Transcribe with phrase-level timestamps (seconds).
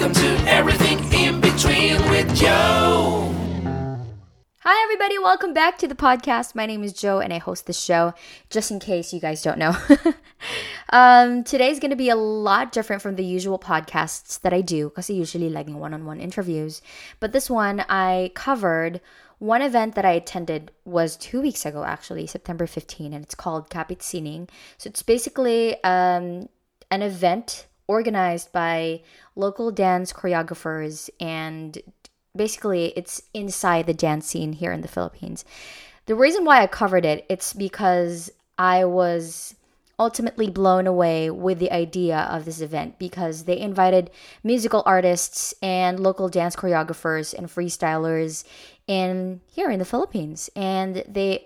[0.00, 3.30] Welcome to Everything in Between with Joe.
[4.60, 5.18] Hi, everybody.
[5.18, 6.54] Welcome back to the podcast.
[6.54, 8.14] My name is Joe, and I host the show,
[8.48, 9.76] just in case you guys don't know.
[10.88, 14.88] um, today's going to be a lot different from the usual podcasts that I do,
[14.88, 16.80] because I usually like one on one interviews.
[17.18, 19.02] But this one, I covered
[19.38, 23.68] one event that I attended was two weeks ago, actually, September 15, and it's called
[23.68, 24.48] Kapit Sining.
[24.78, 26.48] So it's basically um,
[26.90, 29.02] an event organized by
[29.34, 31.82] local dance choreographers and
[32.36, 35.44] basically it's inside the dance scene here in the Philippines.
[36.06, 39.56] The reason why I covered it, it's because I was
[39.98, 44.10] ultimately blown away with the idea of this event because they invited
[44.44, 48.44] musical artists and local dance choreographers and freestylers
[48.86, 51.44] in here in the Philippines and they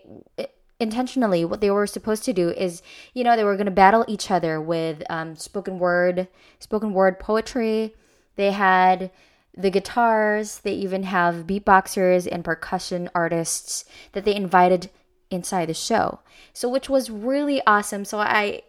[0.80, 4.04] intentionally what they were supposed to do is you know they were going to battle
[4.08, 6.26] each other with um, spoken word
[6.58, 7.94] spoken word poetry
[8.36, 9.10] they had
[9.56, 14.90] the guitars, they even have beatboxers and percussion artists that they invited
[15.30, 16.20] inside the show.
[16.52, 18.04] So which was really awesome.
[18.04, 18.62] So I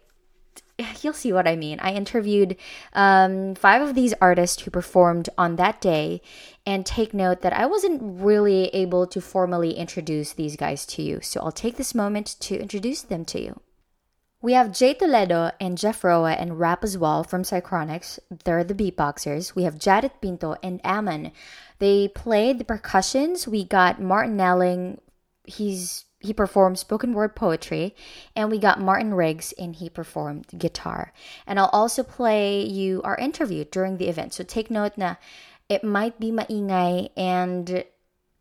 [1.02, 1.78] you'll see what I mean.
[1.80, 2.56] I interviewed
[2.92, 6.20] um, five of these artists who performed on that day,
[6.66, 11.20] and take note that I wasn't really able to formally introduce these guys to you.
[11.22, 13.60] So I'll take this moment to introduce them to you.
[14.42, 18.18] We have Jay Toledo and Jeff Roa and Rap as well from Psychronics.
[18.44, 19.54] They're the beatboxers.
[19.54, 21.32] We have Jared Pinto and Ammon.
[21.78, 23.48] They played the percussions.
[23.48, 24.98] We got Martin Naling.
[25.44, 27.94] He's he performed spoken word poetry
[28.34, 31.12] and we got Martin Riggs and he performed guitar.
[31.46, 34.34] And I'll also play you our interview during the event.
[34.34, 35.16] So take note na
[35.68, 37.84] it might be maingay and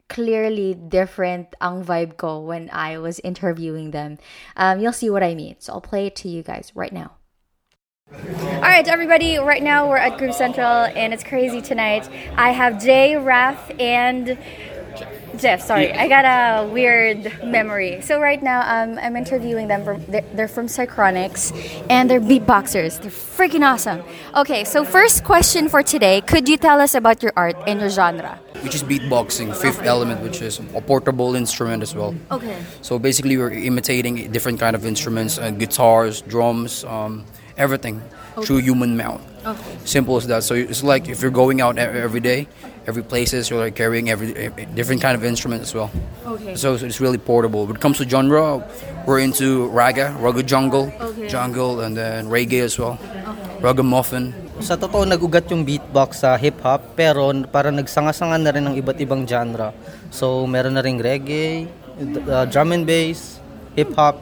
[0.08, 4.18] clearly different ang vibe ko when I was interviewing them.
[4.56, 5.56] Um, you'll see what I mean.
[5.60, 7.18] So I'll play it to you guys right now.
[8.14, 9.40] All right, everybody.
[9.40, 12.08] Right now we're at Group Central, and it's crazy tonight.
[12.38, 14.38] I have Jay, Raph, and
[15.38, 15.62] Jeff.
[15.62, 18.02] Sorry, I got a weird memory.
[18.02, 19.84] So right now, um, I'm interviewing them.
[19.84, 21.54] From, they're, they're from Psychronics,
[21.90, 23.02] and they're beatboxers.
[23.02, 24.04] They're freaking awesome.
[24.36, 27.90] Okay, so first question for today: Could you tell us about your art and your
[27.90, 28.40] genre?
[28.66, 29.56] which is beatboxing.
[29.56, 32.16] Fifth element, which is a portable instrument as well.
[32.32, 32.58] Okay.
[32.82, 37.26] So basically, we're imitating different kind of instruments, uh, guitars, drums, um,
[37.58, 38.02] everything
[38.44, 39.22] through human mouth.
[39.46, 39.78] Okay.
[39.86, 40.44] Simple as that.
[40.44, 42.48] So it's like if you're going out every day,
[42.88, 44.34] every places, you're like carrying every
[44.74, 45.92] different kind of instrument as well.
[46.26, 46.56] Okay.
[46.56, 47.66] So it's really portable.
[47.66, 48.66] When it comes to genre,
[49.06, 51.30] we're into raga, rugged jungle, Okay.
[51.30, 52.98] jungle, and then reggae as well.
[53.62, 54.34] Ragamuffin.
[54.60, 59.28] Sa totoo, nagugat yung beatbox sa hip-hop, pero parang nagsanga-sanga na rin ng iba't ibang
[59.28, 59.76] genre.
[60.10, 61.68] So, meron na ring reggae,
[62.30, 63.40] uh, drum and bass,
[63.76, 64.16] hip-hop.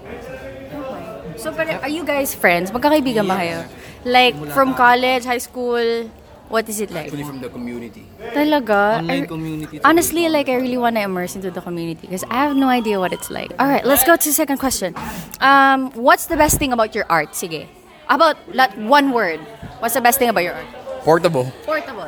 [1.38, 2.72] So, but are you guys friends?
[2.72, 3.60] Magkakaibigan ba kayo?
[4.06, 6.10] Like, from college, high school,
[6.50, 7.08] what is it like?
[7.08, 8.06] Actually from the community.
[8.36, 9.00] Talaga?
[9.00, 9.80] Online I- community.
[9.84, 13.00] Honestly, like, I really want to immerse into the community because I have no idea
[13.00, 13.52] what it's like.
[13.60, 14.94] All right, let's go to the second question.
[15.40, 17.32] Um, what's the best thing about your art?
[17.32, 17.68] Sige.
[18.10, 19.40] About like, one word.
[19.80, 20.68] What's the best thing about your art?
[21.04, 21.52] Portable.
[21.66, 22.08] Portable.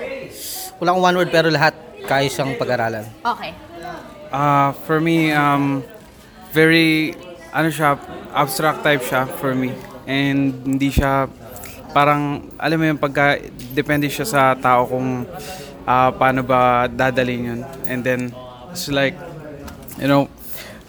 [0.80, 1.74] Wala akong one word, pero lahat
[2.04, 3.08] kaya siyang pag-aralan.
[3.24, 3.56] Okay.
[4.32, 5.84] Uh, for me, um,
[6.52, 7.16] very,
[7.56, 7.96] ano siya,
[8.36, 9.72] abstract type siya for me.
[10.06, 11.32] And hindi siya,
[11.96, 13.40] parang, alam mo yung pagka,
[13.72, 15.24] depende siya sa tao kung
[15.88, 17.62] uh, paano ba dadalhin yun.
[17.88, 18.36] And then,
[18.76, 19.16] it's like,
[19.96, 20.28] you know,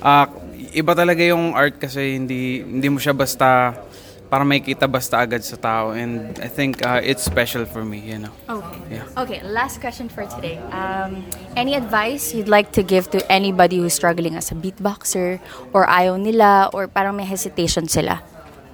[0.03, 0.27] uh,
[0.75, 3.79] iba talaga yung art kasi hindi, hindi mo siya basta,
[4.27, 5.95] para makikita basta agad sa tao.
[5.95, 8.35] And I think uh, it's special for me, you know.
[8.51, 8.99] Okay.
[8.99, 9.23] Yeah.
[9.23, 10.59] Okay, last question for today.
[10.75, 11.23] Um,
[11.55, 15.39] any advice you'd like to give to anybody who's struggling as a beatboxer
[15.71, 18.19] or ayaw nila or parang may hesitation sila?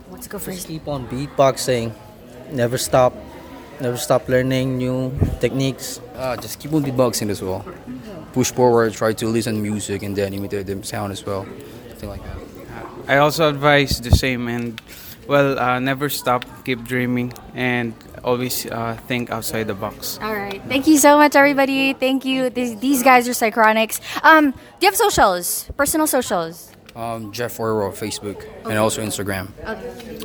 [0.08, 0.72] Let's go Just first.
[0.72, 1.92] keep on beatboxing.
[2.52, 3.14] Never stop.
[3.80, 6.00] Never stop learning new techniques.
[6.14, 7.64] Uh, just keep on beatboxing as well.
[8.32, 11.44] Push forward, try to listen music and then imitate the sound as well.
[11.88, 12.36] Something like that.
[13.08, 14.80] I also advise the same and
[15.26, 17.94] well, uh, never stop, keep dreaming, and
[18.24, 20.18] always uh, think outside the box.
[20.20, 20.60] All right.
[20.68, 21.92] Thank you so much, everybody.
[21.94, 22.50] Thank you.
[22.50, 24.00] These, these guys are Psychronics.
[24.22, 25.70] Um, do you have socials?
[25.76, 26.72] Personal socials?
[26.94, 29.48] Um, Jeff Oro, Facebook, and also Instagram.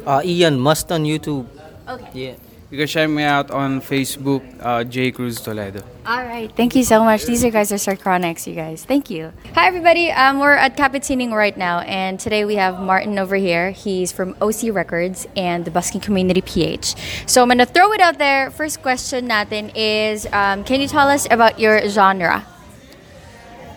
[0.05, 1.45] Uh, Ian Must on YouTube.
[1.87, 2.09] Okay.
[2.13, 2.35] Yeah.
[2.69, 5.79] You can check me out on Facebook, uh, J Cruz Toledo.
[6.05, 6.51] All right.
[6.51, 7.23] Thank you so much.
[7.23, 8.83] These are guys are Psychronics, you guys.
[8.83, 9.31] Thank you.
[9.55, 10.11] Hi, everybody.
[10.11, 13.71] Um, we're at Kapit Sining right now, and today we have Martin over here.
[13.71, 16.95] He's from OC Records and the Busking Community PH.
[17.25, 18.51] So I'm going to throw it out there.
[18.51, 22.45] First question natin is um, Can you tell us about your genre?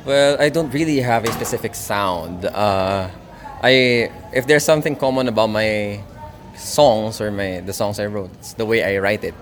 [0.04, 2.44] Well, I don't really have a specific sound.
[2.44, 3.08] Uh,
[3.62, 6.02] I if there's something common about my
[6.60, 9.34] songs or my the songs I wrote, it's the way I write it.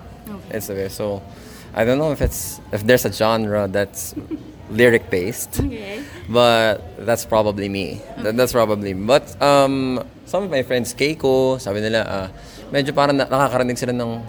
[0.55, 0.89] It's the way.
[0.89, 1.21] So,
[1.75, 4.15] I don't know if it's if there's a genre that's
[4.71, 6.05] lyric based, Okay.
[6.29, 8.01] but that's probably me.
[8.23, 8.93] That, that's probably.
[8.93, 12.27] But um, some of my friends, Keiko, sabi nila, ah,
[12.69, 14.21] medyo parang na- nakakarinig sila ng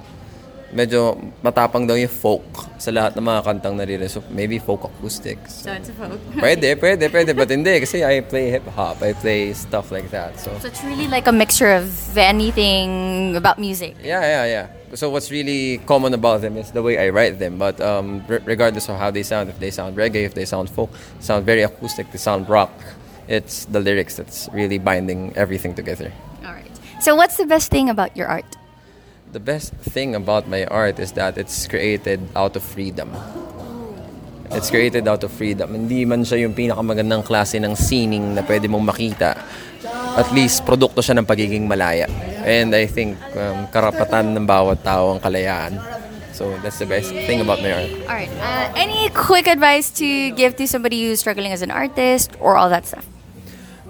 [0.72, 2.46] medyo matapang daw yung folk
[2.78, 4.10] sa lahat ng mga kantang naririnig.
[4.10, 5.66] So maybe folk acoustics.
[5.66, 6.20] So it's a folk.
[6.38, 7.34] Pwede, pwede, pwede.
[7.36, 9.02] But hindi, kasi I play hip-hop.
[9.02, 10.40] I play stuff like that.
[10.40, 13.96] So, So it's really like a mixture of anything about music.
[14.04, 14.68] yeah, yeah, yeah.
[14.96, 17.58] So what's really common about them is the way I write them.
[17.58, 20.70] But um, re- regardless of how they sound, if they sound reggae, if they sound
[20.70, 20.90] folk,
[21.20, 22.74] sound very acoustic, they sound rock,
[23.28, 26.12] it's the lyrics that's really binding everything together.
[26.46, 26.66] All right.
[27.02, 28.58] So what's the best thing about your art?
[29.30, 33.14] The best thing about my art is that it's created out of freedom.
[34.50, 35.78] It's created out of freedom.
[35.78, 39.38] Hindi man siya yung pinakamagandang klase ng scening na pwede mong makita.
[40.18, 42.10] At least, produkto siya ng pagiging malaya.
[42.42, 45.78] And I think um, karapatan ng bawat tao ang kalayaan.
[46.34, 47.92] So that's the best thing about my art.
[48.10, 48.34] All right.
[48.42, 52.74] Uh, any quick advice to give to somebody who's struggling as an artist or all
[52.74, 53.06] that stuff?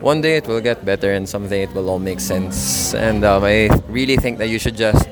[0.03, 2.91] One day it will get better and someday it will all make sense.
[2.91, 5.07] And um, I really think that you should just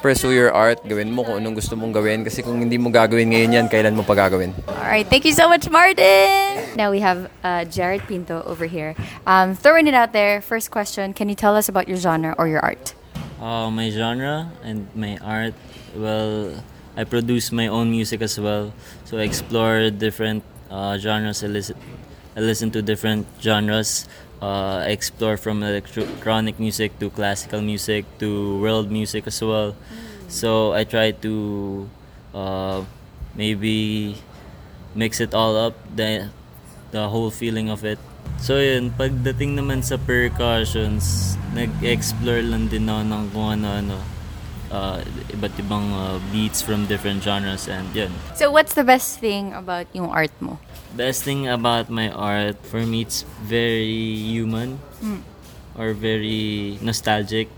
[0.00, 0.80] pursue your art.
[0.84, 2.24] Gawin mo kung anong gusto mong gawin.
[2.24, 4.52] Kasi kung hindi mo gagawin ngayon yan, kailan mo pa gagawin?
[4.68, 5.06] All right.
[5.06, 6.76] Thank you so much, Martin.
[6.76, 8.96] Now we have uh, Jared Pinto over here.
[9.28, 10.40] Um, throwing it out there.
[10.40, 12.96] First question Can you tell us about your genre or your art?
[13.40, 15.54] Uh, my genre and my art,
[15.96, 16.60] well,
[16.96, 18.72] I produce my own music as well.
[19.04, 21.42] So I explore different uh, genres.
[21.42, 21.76] I listen,
[22.36, 24.08] I listen to different genres.
[24.40, 29.76] Uh, explore from electronic music to classical music to world music as well.
[30.32, 31.84] So I try to
[32.32, 32.80] uh,
[33.36, 34.16] maybe
[34.96, 36.32] mix it all up, the,
[36.90, 38.00] the whole feeling of it.
[38.40, 44.19] So yun, pagdating naman sa percussions, nag-explore lang din ako ng kung ano-ano.
[44.70, 45.02] Uh,
[45.34, 48.10] iba't ibang uh, beats from different genres and yun.
[48.38, 50.62] So, what's the best thing about yung art mo?
[50.94, 54.78] Best thing about my art, for me, it's very human
[55.74, 57.50] or very nostalgic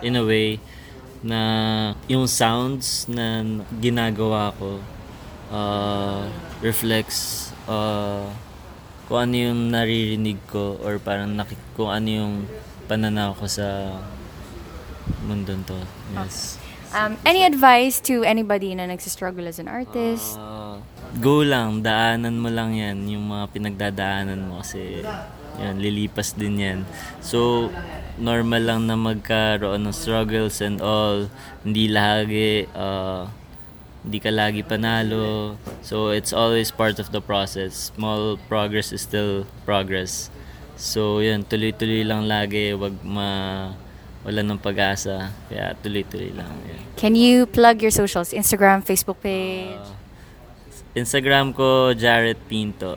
[0.00, 0.60] in a way
[1.24, 1.40] na
[2.08, 3.40] yung sounds na
[3.80, 4.80] ginagawa ko
[5.48, 6.28] uh,
[6.60, 8.28] reflects uh,
[9.08, 12.34] kung ano yung naririnig ko or parang nakik kung ano yung
[12.84, 13.96] pananaw ko sa
[15.26, 15.78] mundon to.
[16.14, 16.58] Yes.
[16.94, 20.38] Um, any advice to anybody na nagsistruggle as an artist?
[20.38, 20.78] Uh,
[21.18, 25.02] go lang, daanan mo lang yan, yung mga pinagdadaanan mo kasi
[25.58, 26.78] yan, lilipas din yan.
[27.18, 27.70] So,
[28.14, 31.26] normal lang na magkaroon ng struggles and all.
[31.66, 33.26] Hindi lagi, uh,
[34.06, 35.58] hindi ka lagi panalo.
[35.82, 37.90] So, it's always part of the process.
[37.94, 40.30] Small progress is still progress.
[40.78, 42.74] So, yun, tuloy-tuloy lang lagi.
[42.74, 43.28] Wag ma
[44.24, 45.30] wala ng pag-asa.
[45.52, 46.48] Kaya tuloy-tuloy lang.
[46.64, 46.80] Yan.
[46.96, 48.32] Can you plug your socials?
[48.32, 49.84] Instagram, Facebook page?
[50.96, 52.96] Instagram ko, Jared Pinto.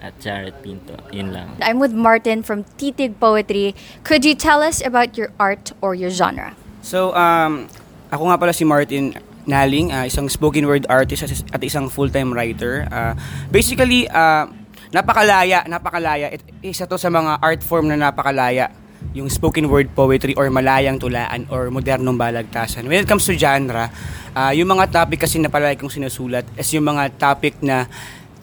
[0.00, 0.96] At Jared Pinto.
[1.12, 1.56] Yun lang.
[1.60, 3.76] I'm with Martin from Titig Poetry.
[4.04, 6.56] Could you tell us about your art or your genre?
[6.84, 7.68] So, um,
[8.12, 12.88] ako nga pala si Martin Naling, ah, isang spoken word artist at- isang full-time writer.
[12.88, 13.12] Ah,
[13.52, 14.48] basically, ah,
[14.88, 16.32] napakalaya, napakalaya.
[16.32, 18.72] It, isa to sa mga art form na napakalaya.
[19.14, 22.84] Yung spoken word poetry or malayang tulaan or modernong balagtasan.
[22.90, 23.86] When it comes to genre,
[24.34, 27.86] ah, yung mga topic kasi na palagi kong sinusulat is yung mga topic na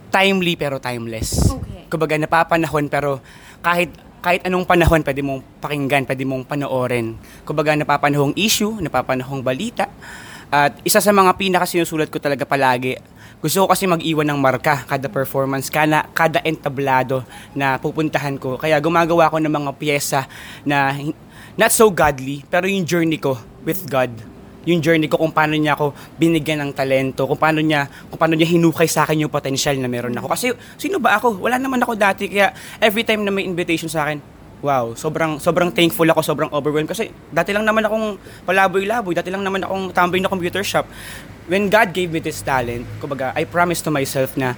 [0.08, 1.51] timely pero timeless.
[1.51, 1.92] Okay.
[1.92, 3.20] Kumbaga napapanahon pero
[3.60, 7.18] kahit kahit anong panahon pwede mong pakinggan, pwede mong panoorin.
[7.42, 9.90] Kumbaga napapanahong issue, napapanahong balita.
[10.54, 13.01] At isa sa mga pinaka sinusulat ko talaga palagi,
[13.42, 17.26] gusto ko kasi mag-iwan ng marka kada performance, kada, kada entablado
[17.58, 18.62] na pupuntahan ko.
[18.62, 20.30] Kaya gumagawa ko ng mga pyesa
[20.62, 20.94] na
[21.58, 24.14] not so godly, pero yung journey ko with God
[24.62, 28.38] yung journey ko kung paano niya ako binigyan ng talento, kung paano niya kung paano
[28.38, 30.28] niya hinukay sa akin yung potential na meron ako.
[30.30, 31.42] Kasi sino ba ako?
[31.42, 34.22] Wala naman ako dati kaya every time na may invitation sa akin,
[34.62, 39.42] wow, sobrang sobrang thankful ako, sobrang overwhelmed kasi dati lang naman akong palaboy-laboy, dati lang
[39.42, 40.86] naman akong tambay na computer shop.
[41.50, 44.54] When God gave me this talent, kumbaga, I promised to myself na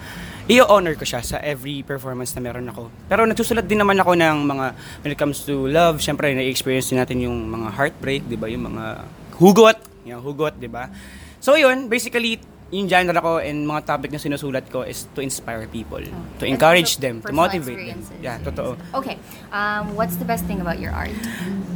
[0.52, 2.92] i-honor ko siya sa every performance na meron ako.
[3.08, 4.66] Pero nagsusulat din naman ako ng mga,
[5.04, 8.52] when it comes to love, syempre, na-experience din natin yung mga heartbreak, di ba?
[8.52, 9.08] Yung mga
[9.40, 10.92] hugot, yung hugot, di ba?
[11.40, 15.70] So yun, basically, yung genre ko and mga topic na sinusulat ko is to inspire
[15.70, 16.02] people,
[16.42, 18.02] to encourage them, to motivate them.
[18.20, 18.76] Yeah, totoo.
[18.98, 19.22] Okay.
[19.54, 21.14] Um, what's the best thing about your art?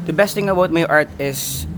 [0.09, 1.69] The best thing about my art is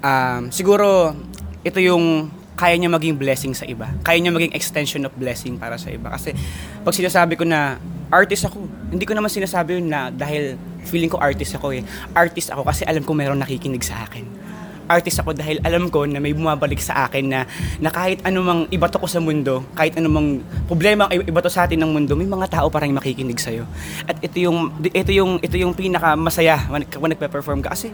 [0.00, 1.12] um, siguro
[1.62, 3.88] ito yung kaya niya maging blessing sa iba.
[4.04, 6.12] Kaya niya maging extension of blessing para sa iba.
[6.12, 6.36] Kasi
[6.84, 7.80] pag sinasabi ko na
[8.12, 11.82] artist ako, hindi ko naman sinasabi yun na dahil feeling ko artist ako eh.
[12.12, 14.42] Artist ako kasi alam ko meron nakikinig sa akin.
[14.90, 17.40] artist ako dahil alam ko na may bumabalik sa akin na,
[17.80, 21.90] na kahit anumang ibato ko sa mundo, kahit anumang problema ang ibato sa atin ng
[21.96, 23.64] mundo, may mga tao pa rin makikinig sa'yo.
[24.04, 27.72] At ito yung, ito yung, ito yung pinaka masaya when nagpe-perform ka.
[27.72, 27.88] Kasi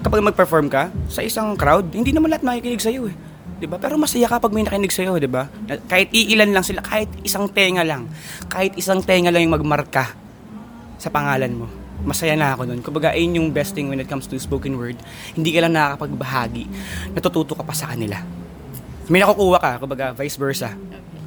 [0.00, 3.16] kapag mag-perform ka sa isang crowd, hindi naman lahat makikinig sa'yo eh.
[3.60, 3.76] 'Di ba?
[3.76, 5.52] Pero masaya ka pag may nakinig sa'yo, 'di ba?
[5.88, 8.08] Kahit iilan lang sila, kahit isang tenga lang,
[8.48, 10.16] kahit isang tenga lang yung magmarka
[10.96, 11.66] sa pangalan mo.
[12.00, 12.80] Masaya na ako nun.
[12.80, 14.96] Kumbaga, ayun yung best thing when it comes to spoken word.
[15.36, 16.64] Hindi ka lang nakakapagbahagi.
[17.12, 18.24] Natututo ka pa sa kanila.
[19.12, 20.72] May nakukuha ka, kumbaga, vice versa.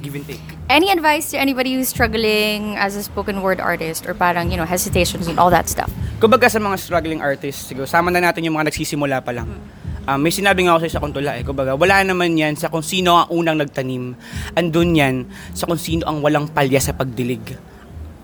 [0.04, 0.44] Give and take.
[0.68, 4.68] Any advice to anybody who's struggling as a spoken word artist or parang, you know,
[4.68, 5.88] hesitations and all that stuff?
[6.20, 9.48] Kumbaga sa mga struggling artists, siguro, sama na natin yung mga nagsisimula pa lang.
[10.04, 13.16] Um, may sinabi nga ako sa Kuntula eh, kumbaga, wala naman yan sa kung sino
[13.16, 14.12] ang unang nagtanim.
[14.52, 15.24] Andun yan
[15.56, 17.56] sa kung sino ang walang palya sa pagdilig.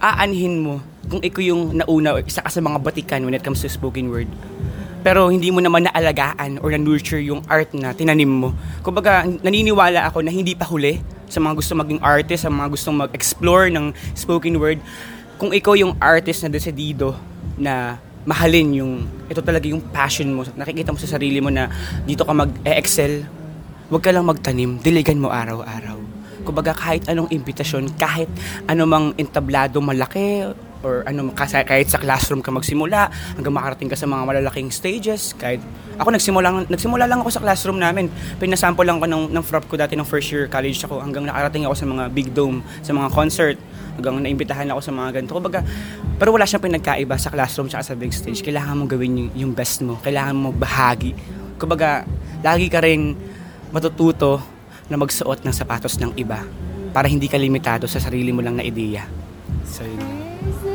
[0.04, 3.72] Aanhin mo kung ikaw yung nauna, isa ka sa mga batikan when it comes to
[3.72, 4.28] spoken word.
[5.00, 8.52] Pero hindi mo naman naalagaan or na-nurture yung art na tinanim mo.
[8.84, 12.98] Kumbaga, naniniwala ako na hindi pa huli sa mga gusto maging artist, sa mga gustong
[12.98, 14.82] mag-explore ng spoken word.
[15.38, 17.14] Kung ikaw yung artist na desidido
[17.56, 17.96] na
[18.28, 18.92] mahalin yung,
[19.30, 21.70] ito talaga yung passion mo, nakikita mo sa sarili mo na
[22.04, 23.24] dito ka mag-excel,
[23.88, 25.96] huwag ka lang magtanim, diligan mo araw-araw.
[26.44, 28.28] Kumbaga kahit anong imbitasyon, kahit
[28.68, 34.22] anumang entablado malaki, or ano kahit sa classroom ka magsimula hanggang makarating ka sa mga
[34.24, 35.60] malalaking stages kahit
[36.00, 38.08] ako nagsimula nagsimula lang ako sa classroom namin.
[38.40, 41.68] Pinasample lang ko ng, ng frop ko dati ng first year college ako hanggang nakarating
[41.68, 43.56] ako sa mga big dome sa mga concert
[44.00, 45.32] hanggang naimbitahan ako sa mga ganito.
[45.36, 45.60] Kumbaga
[46.16, 48.40] pero wala siyang pinagkaiba sa classroom at sa big stage.
[48.40, 50.00] Kailangan mo gawin yung, yung best mo.
[50.00, 51.12] Kailangan mo bahagi.
[51.60, 52.08] Kumbaga
[52.40, 53.12] lagi ka rin
[53.68, 54.40] matututo
[54.88, 56.40] na magsuot ng sapatos ng iba
[56.90, 59.04] para hindi ka limitado sa sarili mo lang na ideya.
[59.68, 60.69] So yun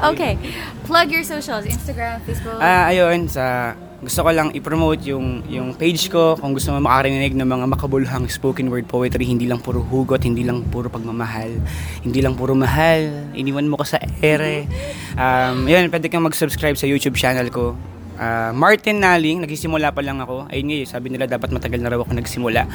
[0.00, 0.38] Okay.
[0.84, 1.64] Plug your socials.
[1.64, 2.60] Instagram, Facebook.
[2.60, 7.32] Ah, ayun sa gusto ko lang i-promote yung yung page ko kung gusto mo makarinig
[7.32, 11.56] ng mga makabuluhang spoken word poetry, hindi lang puro hugot, hindi lang puro pagmamahal,
[12.04, 14.68] hindi lang puro mahal, iniwan mo ko sa ere.
[15.16, 17.72] Um, yun, pwede kang mag-subscribe sa YouTube channel ko.
[18.16, 20.48] Ah, Martin Naling, nagsisimula pa lang ako.
[20.52, 22.68] Ayun nga, sabi nila dapat matagal na raw ako nagsimula.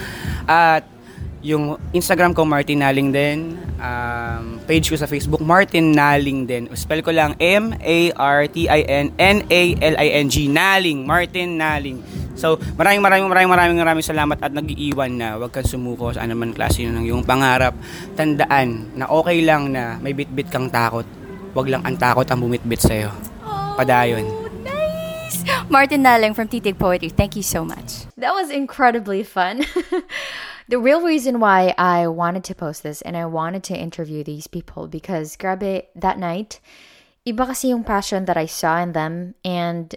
[0.50, 0.86] At
[1.42, 6.70] yung Instagram ko Martin Naling din, um, page ko sa Facebook Martin Naling din.
[6.78, 10.46] Spell ko lang M A R T I N N A L I N G
[10.46, 12.00] Naling, Martin Naling.
[12.38, 16.54] So, maraming maraming maraming maraming maraming salamat at nag-iiwan na huwag kang sumuko sa anuman
[16.54, 17.74] klase ng iyong pangarap.
[18.18, 21.06] Tandaan na okay lang na may bit-bit kang takot.
[21.52, 23.12] Huwag lang ang takot ang bumitbit sa'yo.
[23.76, 24.24] Padayon.
[24.64, 25.44] Nice.
[25.68, 27.12] Martin Naling from Titig Poetry.
[27.12, 28.08] Thank you so much.
[28.16, 29.62] That was incredibly fun.
[30.72, 34.48] the real reason why I wanted to post this and I wanted to interview these
[34.48, 36.62] people because grabe that night,
[37.28, 39.94] iba kasi yung passion that I saw in them and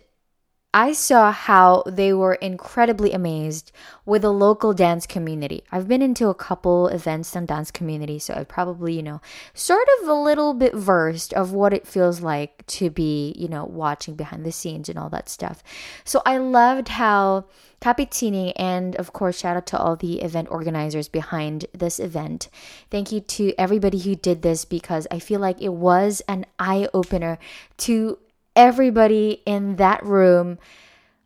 [0.75, 3.71] I saw how they were incredibly amazed
[4.05, 5.63] with the local dance community.
[5.71, 9.21] I've been into a couple events and dance community, so I probably, you know,
[9.55, 13.65] sort of a little bit versed of what it feels like to be, you know,
[13.65, 15.63] watching behind the scenes and all that stuff.
[16.03, 17.45] So I loved how
[17.81, 22.49] Kapit Sining and of course shout out to all the event organizers behind this event.
[22.91, 26.89] Thank you to everybody who did this because I feel like it was an eye
[26.95, 27.39] opener
[27.79, 28.19] to
[28.57, 30.59] everybody in that room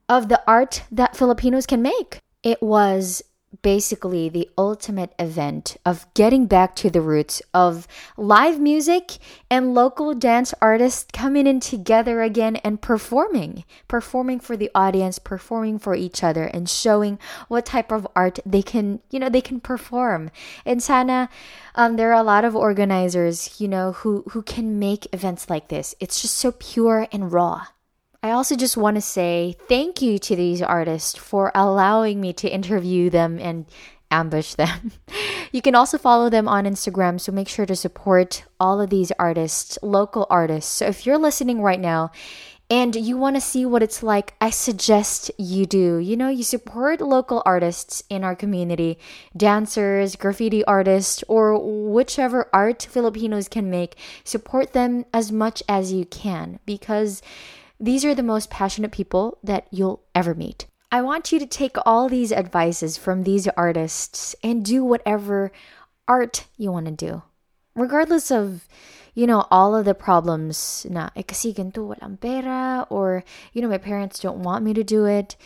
[0.08, 2.20] of the art that Filipinos can make.
[2.42, 3.23] It was
[3.62, 9.19] basically the ultimate event of getting back to the roots of live music
[9.50, 15.78] and local dance artists coming in together again and performing performing for the audience performing
[15.78, 19.61] for each other and showing what type of art they can you know they can
[19.61, 20.31] perform.
[20.67, 21.31] And sana
[21.75, 25.69] um, there are a lot of organizers you know who who can make events like
[25.69, 25.95] this.
[26.00, 27.67] It's just so pure and raw
[28.23, 32.49] I also just want to say thank you to these artists for allowing me to
[32.49, 33.67] interview them and
[34.11, 34.93] ambush them.
[35.51, 39.11] You can also follow them on Instagram, so make sure to support all of these
[39.19, 40.71] artists, local artists.
[40.71, 42.11] So if you're listening right now
[42.69, 45.97] and you want to see what it's like, I suggest you do.
[45.97, 48.99] You know, you support local artists in our community,
[49.35, 53.97] dancers, graffiti artists, or whichever art Filipinos can make.
[54.25, 57.23] Support them as much as you can because
[57.80, 60.66] these are the most passionate people that you'll ever meet.
[60.90, 65.52] I want you to take all these advices from these artists and do whatever
[66.06, 67.23] art you want to do.
[67.75, 68.66] Regardless of,
[69.14, 74.18] you know, all of the problems na, eh walang pera or, you know, my parents
[74.18, 75.37] don't want me to do it.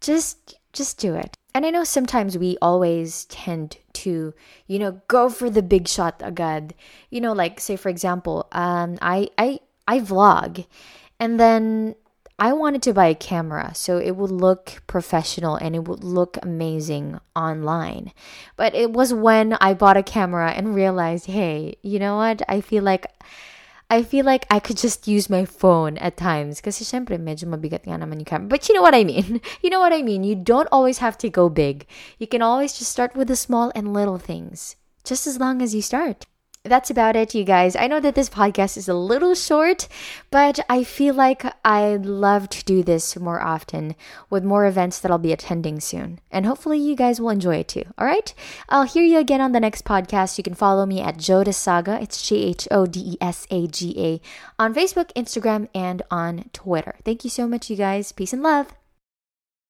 [0.00, 1.34] Just, just do it.
[1.54, 4.34] And I know sometimes we always tend to,
[4.66, 6.74] you know, go for the big shot agad.
[7.08, 10.66] You know, like say for example, um, I, I, I vlog
[11.20, 11.94] and then
[12.40, 16.38] I wanted to buy a camera so it would look professional and it would look
[16.42, 18.12] amazing online.
[18.56, 22.40] But it was when I bought a camera and realized, hey, you know what?
[22.48, 23.06] I feel like
[23.90, 27.84] I feel like I could just use my phone at times kasi syempre medyo mabigat
[27.84, 28.48] nga naman yung camera.
[28.48, 29.42] But you know what I mean?
[29.62, 30.24] You know what I mean?
[30.24, 31.84] You don't always have to go big.
[32.16, 34.80] You can always just start with the small and little things.
[35.04, 36.24] Just as long as you start
[36.64, 37.74] that's about it, you guys.
[37.74, 39.88] I know that this podcast is a little short,
[40.30, 43.96] but I feel like I'd love to do this more often
[44.28, 46.20] with more events that I'll be attending soon.
[46.30, 47.84] And hopefully, you guys will enjoy it too.
[47.96, 48.34] All right?
[48.68, 50.36] I'll hear you again on the next podcast.
[50.36, 51.98] You can follow me at Jodes Saga.
[52.00, 54.20] It's J H O D E S A G A
[54.62, 56.96] on Facebook, Instagram, and on Twitter.
[57.04, 58.12] Thank you so much, you guys.
[58.12, 58.79] Peace and love.